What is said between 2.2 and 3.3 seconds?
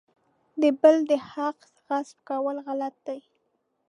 کول غلط دي.